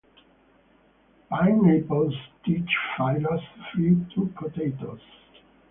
Pineapples 1.29 2.15
teach 2.43 2.67
philosophy 2.97 4.03
to 4.15 4.33
potatoes. 4.35 4.99